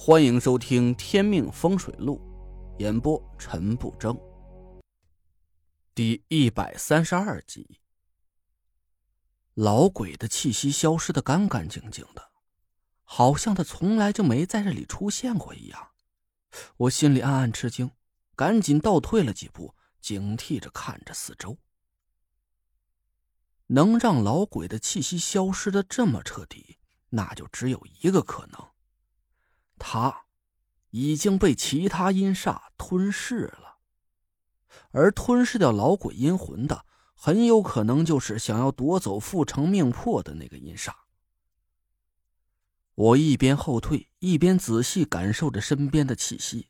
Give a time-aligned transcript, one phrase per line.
[0.00, 2.20] 欢迎收听《天命风水录》，
[2.80, 4.16] 演播陈不争。
[5.92, 7.80] 第一百三十二集，
[9.54, 12.30] 老鬼的气息消失的干干净净的，
[13.02, 15.88] 好像他从来就没在这里出现过一样。
[16.76, 17.90] 我心里暗暗吃惊，
[18.36, 21.58] 赶紧倒退了几步，警惕着看着四周。
[23.66, 26.78] 能让老鬼的气息消失的这么彻底，
[27.10, 28.64] 那就只有一个可能。
[29.78, 30.24] 他
[30.90, 33.78] 已经被其他阴煞吞噬了，
[34.90, 36.84] 而吞噬掉老鬼阴魂的，
[37.14, 40.92] 很有可能就是想要夺走傅成命魄的那个阴煞。
[42.94, 46.68] 我一边后退，一边仔细感受着身边的气息，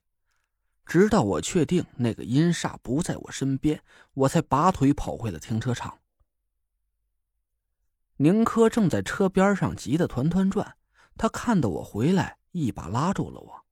[0.85, 3.83] 直到我确定那个阴煞不在我身边，
[4.15, 6.01] 我才拔腿跑回了停车场。
[8.17, 10.77] 宁珂正在车边上急得团团转，
[11.17, 12.38] 他看到我回来。
[12.67, 13.65] 一把拉住了我，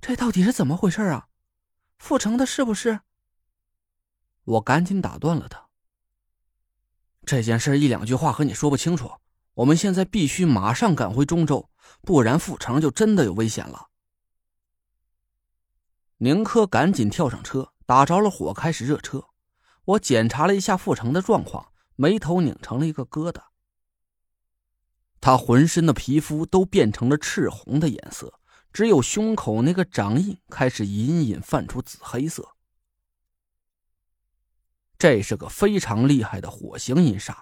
[0.00, 1.28] 这到底是怎么回事啊？
[1.98, 3.00] 傅成的是不是？
[4.44, 5.68] 我赶紧打断了他。
[7.24, 9.10] 这件事一两句话和你说不清楚，
[9.54, 11.70] 我们现在必须马上赶回中州，
[12.02, 13.88] 不然傅成就真的有危险了。
[16.18, 19.28] 宁珂赶紧跳上车，打着了火，开始热车。
[19.84, 23.42] 我检查了一下傅成的状况，眉头拧成了一个疙瘩。
[25.24, 28.40] 他浑身的皮肤都变成了赤红的颜色，
[28.74, 32.46] 只有胸口那个掌印开始隐隐泛出紫黑色。
[34.98, 37.34] 这是个非常厉害的火星阴煞，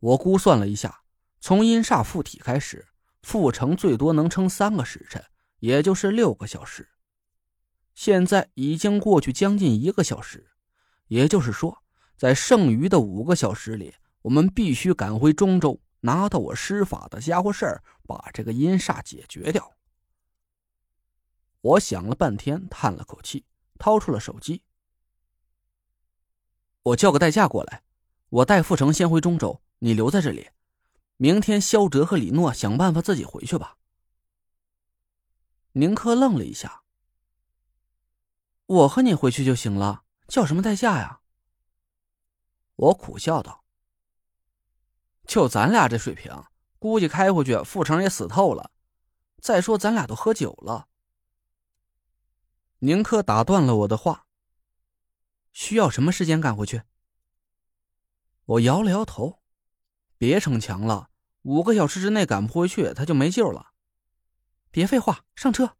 [0.00, 1.02] 我估算了一下，
[1.38, 2.88] 从阴煞附体开始，
[3.20, 5.22] 复成最多能撑三个时辰，
[5.58, 6.88] 也就是六个小时。
[7.94, 10.48] 现在已经过去将近一个小时，
[11.08, 11.82] 也就是说，
[12.16, 15.78] 在剩余的五个小时里，我们必须赶回中州。
[16.00, 19.74] 拿到我施法的家伙事儿，把这个阴煞解决掉。
[21.60, 23.44] 我想了半天，叹了口气，
[23.78, 24.62] 掏出了手机。
[26.82, 27.82] 我叫个代驾过来，
[28.28, 30.50] 我带傅成先回中州，你留在这里。
[31.16, 33.76] 明天肖哲和李诺想办法自己回去吧。
[35.72, 36.82] 宁珂愣了一下。
[38.66, 41.20] 我和你回去就行了，叫什么代驾呀？
[42.76, 43.64] 我苦笑道。
[45.28, 46.44] 就咱俩这水平，
[46.78, 48.72] 估计开回去，傅成也死透了。
[49.42, 50.88] 再说，咱俩都喝酒了。
[52.78, 54.26] 宁珂打断了我的话
[55.52, 56.82] ：“需要什么时间赶回去？”
[58.46, 59.42] 我摇了摇头
[60.16, 61.10] ：“别逞强了，
[61.42, 63.72] 五个小时之内赶不回去，他就没救了。”
[64.72, 65.76] 别废话，上车。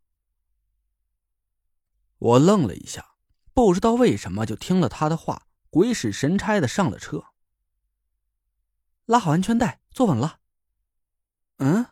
[2.19, 3.15] 我愣了一下，
[3.55, 7.25] 不知道为什么就听了他的话，鬼使神差的上了车。
[9.09, 10.41] 拉好安全带，坐稳了。
[11.57, 11.87] 嗯，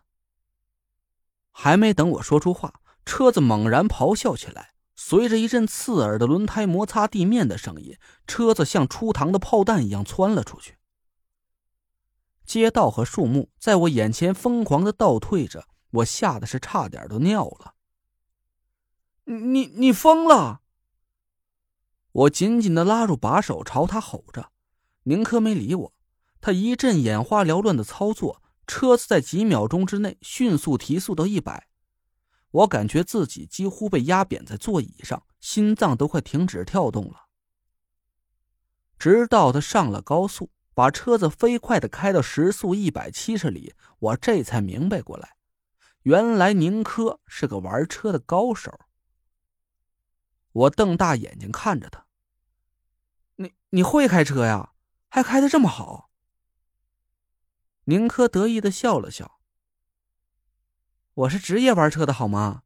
[1.51, 10.77] 还没等我说出话，车子猛然咆哮起来，随着一阵刺耳的轮胎摩擦地面的声音，车子像出膛的炮弹一样窜了出去。
[12.45, 17.75] 街道和树木在我眼前疯狂的倒退着，我吓得是差点都尿了。
[19.25, 20.61] 你你疯了！
[22.13, 24.53] 我紧紧的拉住把手，朝他吼着。
[25.05, 25.96] 宁珂没理我。
[26.47, 31.67] 他一阵眼花缭乱的操作，车子在几秒钟之内迅速提速到一百。
[32.53, 37.27] 我感觉自己几乎被压扁在座椅上，心脏都快停止跳动了。
[38.97, 45.35] 直到他上了高速，把车子飞快的开到时速一百七十里，我这才明白过来，
[46.03, 48.79] 原来宁珂是个玩车的高手。
[50.53, 52.07] 我瞪大眼睛看着他
[53.35, 54.75] ：“你你会开车呀？
[55.09, 56.05] 还开的这么好？”
[57.89, 59.39] 宁珂得意的笑了笑
[61.15, 62.65] ：“我是职业玩车的好吗？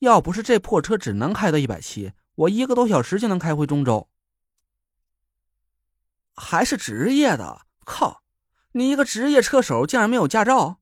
[0.00, 4.10] 要不是这破车只能开到一百七，我一个多小时就能开回中州。
[6.34, 7.68] 还是职业的？
[7.84, 8.24] 靠！
[8.72, 10.80] 你一个职业车手竟然没有驾照？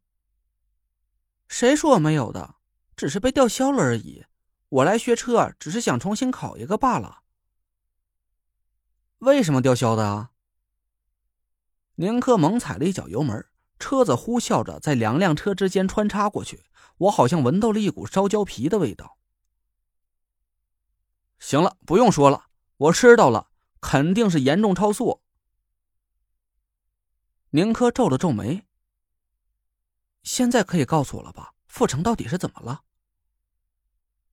[1.46, 2.54] 谁说我没有的？
[2.96, 4.24] 只是被吊销了而已。
[4.70, 7.22] 我来学车只是想重新考一个罢了。
[9.18, 10.30] 为什么吊销的啊？”
[11.96, 13.46] 宁珂猛踩了一脚油门。
[13.78, 16.64] 车子呼啸着在两辆车之间穿插过去，
[16.98, 19.18] 我好像闻到了一股烧焦皮的味道。
[21.38, 23.50] 行了，不用说了，我知道了，
[23.80, 25.22] 肯定是严重超速。
[27.50, 28.66] 宁珂皱了皱眉。
[30.22, 31.52] 现在可以告诉我了吧？
[31.66, 32.84] 傅成到底是怎么了？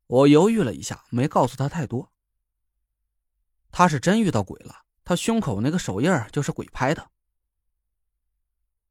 [0.08, 2.12] 我犹豫了一下，没告诉他太多。
[3.72, 7.12] 他是真遇到鬼了，他胸口那个手印就是鬼拍的。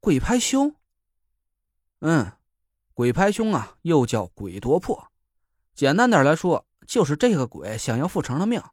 [0.01, 0.75] 鬼拍胸，
[1.99, 2.33] 嗯，
[2.95, 5.11] 鬼拍胸啊，又叫鬼夺魄，
[5.75, 8.63] 简单点来说，就是这个鬼想要傅成的命。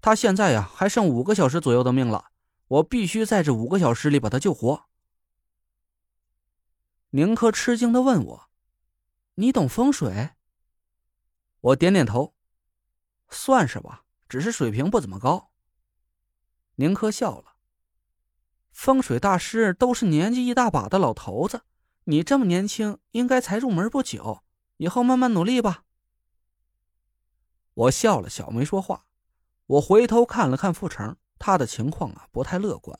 [0.00, 2.30] 他现在呀，还剩五个小时左右的命了，
[2.66, 4.86] 我必须在这五个小时里把他救活。
[7.10, 8.50] 宁珂吃惊的问我
[9.36, 10.30] ：“你懂风水？”
[11.60, 12.34] 我点点头
[13.28, 15.50] ：“算是吧，只是水平不怎么高。”
[16.76, 17.56] 宁珂笑了
[18.78, 21.62] ：“风水大师都是年纪一大把的老头子，
[22.04, 24.44] 你这么年轻，应该才入门不久，
[24.76, 25.82] 以后慢慢努力吧。”
[27.74, 29.06] 我笑了笑，没说话。
[29.66, 32.96] 我回头看了看傅成，他的情况啊不太乐观。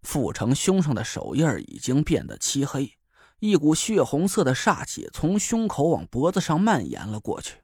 [0.00, 2.96] 傅成胸上的手印已经变得漆黑，
[3.40, 7.58] 一股血红色的煞气从胸口往脖子上蔓延了过去。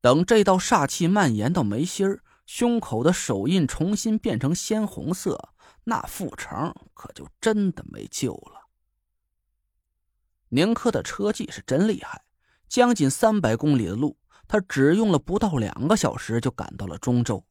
[0.00, 5.50] 等这道煞气蔓延到眉心儿，胸口的手印重新变成鲜红色，
[5.84, 8.68] 那傅成可就真的没救了。
[10.48, 12.24] 宁珂的车技是真厉害，
[12.66, 14.18] 将近三百公里的路。
[14.48, 17.46] 他只用了不到两个小时就赶到了中州。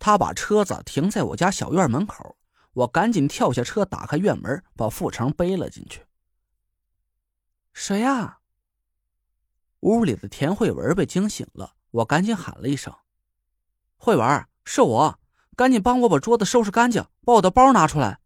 [0.00, 2.36] 他把车子停在我家小院门口，
[2.72, 6.04] 我赶紧跳下车，打开院门，把傅成背了进去。
[7.72, 8.40] 谁呀？
[9.78, 12.92] 屋里的田慧文被惊醒了，我赶紧喊了一声
[13.98, 15.20] ：“慧文，是我，
[15.56, 18.20] 赶紧帮我把桌子收拾干净，把我的包拿出来。”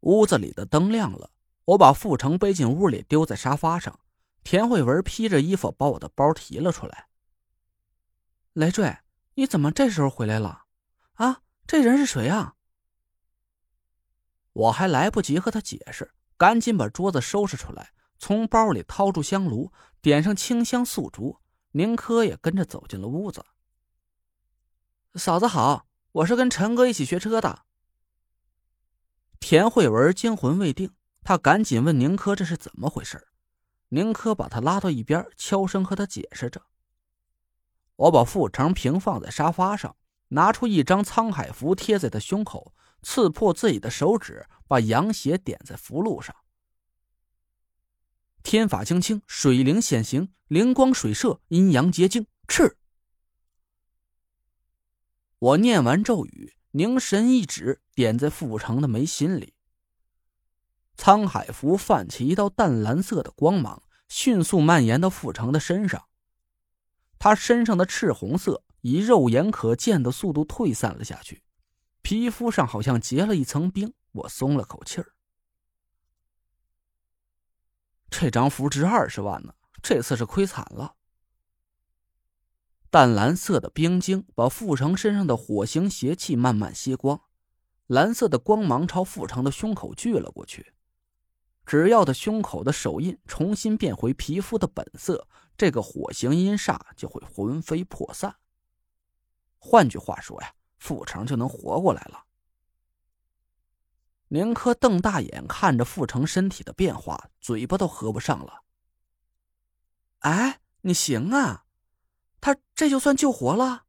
[0.00, 1.30] 屋子里的灯亮了，
[1.64, 3.98] 我把傅成背进屋里，丢在沙发上。
[4.42, 7.08] 田慧文披着衣服把我的包提了出来。
[8.52, 8.98] 雷坠，
[9.34, 10.64] 你怎么这时候回来了？
[11.14, 12.54] 啊，这人是谁啊？
[14.52, 21.38] 我还来不及和他解释，赶紧把桌子收拾出来，从包里掏出香炉，点上清香素烛。
[21.76, 23.44] 宁珂也跟着走进了屋子。
[25.16, 27.66] 嫂子好，我是跟陈哥一起学车的。
[29.38, 33.28] 田慧文惊魂未定，他赶紧问宁珂这是怎么回事。
[33.88, 36.62] 宁珂把他拉到一边，悄声和他解释着。
[37.96, 39.94] 我把傅成平放在沙发上，
[40.28, 46.34] 拿出一张沧海符贴在他胸口，刺破自己的手指，把羊血点在符箓上。
[48.48, 52.28] 天法清清，水灵显形，灵光水射，阴阳结晶。
[52.46, 52.76] 赤。
[55.40, 59.54] 我念完咒语，凝神一指，点在傅成的眉心里。
[60.96, 66.04] 沧海符泛起一道淡蓝色的光芒，迅速蔓延到傅成的身上。
[67.18, 71.42] 他身上的赤红色以肉眼可见的速度退散了下去，
[72.00, 73.92] 皮肤上好像结了一层冰。
[74.12, 75.15] 我松了口气儿。
[78.08, 80.94] 这张符值二十万呢，这次是亏惨了。
[82.88, 87.20] 淡蓝色的冰晶把傅成身上的火形邪气慢慢吸光，
[87.86, 90.72] 蓝色的光芒朝傅成的胸口聚了过去。
[91.66, 95.26] 只要他胸口的手印重新变回皮肤的本色，
[95.58, 98.36] 这个火形阴煞就会魂飞魄散。
[99.58, 102.25] 换句话说呀，傅成就能活过来了。
[104.36, 108.64] 宁珂瞪大眼看着傅成身体的变化，嘴巴都合不上了。
[110.18, 111.64] 哎，你行啊，
[112.38, 113.86] 他这就算救活了。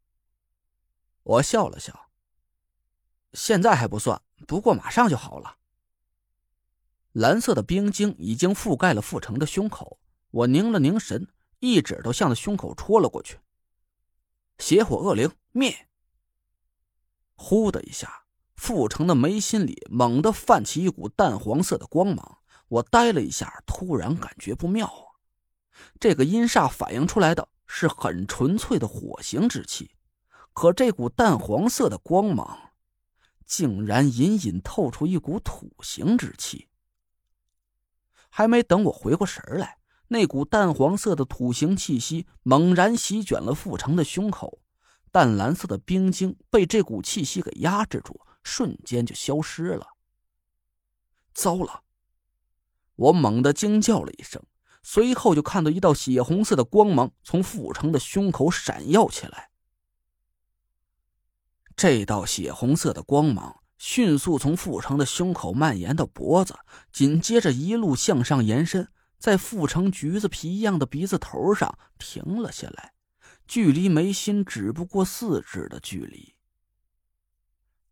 [1.23, 2.09] 我笑了笑。
[3.33, 5.57] 现在还不算，不过马上就好了。
[7.11, 9.99] 蓝色的冰晶已经覆盖了傅成的胸口，
[10.31, 11.27] 我凝了凝神，
[11.59, 13.39] 一指头向他胸口戳了过去。
[14.59, 15.89] 邪火恶灵灭！
[17.35, 18.26] 呼的一下，
[18.57, 22.39] 傅成的眉心里猛地泛起一股淡黄色的光芒。
[22.67, 25.15] 我呆了一下，突然感觉不妙啊！
[26.01, 29.91] 这个阴煞反映出来的是很纯粹的火形之气，
[30.51, 32.71] 可这股淡黄色的光芒，
[33.45, 36.67] 竟然隐隐透出一股土形之气。
[38.29, 39.77] 还没等我回过神来，
[40.09, 44.59] 那股淡黄色的土形气息猛然席卷了傅成的胸口，
[45.09, 49.85] 淡蓝色的冰晶被这股气息给压制住，瞬间就消失了。
[51.33, 51.83] 糟了！
[52.95, 54.41] 我猛地惊叫了一声，
[54.81, 59.51] 随后就看到一道血红色的光芒从傅成的胸口闪耀起来。
[61.75, 63.61] 这道血红色的光芒。
[63.79, 66.57] 迅速从傅成的胸口蔓延到脖子，
[66.91, 72.93] 紧接着一路向上延伸，在傅成橘子皮一样的鼻子头上停了下来，
[73.47, 76.36] 距离眉心只不过四指的距离。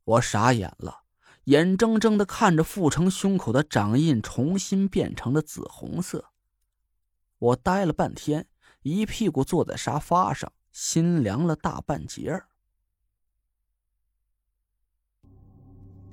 [0.06, 1.02] 我傻眼了，
[1.46, 6.26] 眼睁睁的看着傅成胸口的掌印重新变成了紫红色。
[7.40, 8.48] 我呆了半天，
[8.84, 12.48] 一屁股坐在沙发上，心凉了大半截儿。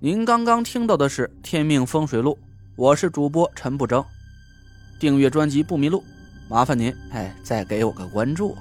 [0.01, 2.33] 您刚刚听到的是《天命风水录》，
[2.77, 4.05] 我是主播陈不争。
[4.99, 6.03] 订阅专辑不迷路，
[6.49, 8.57] 麻烦您哎，再给我个关注。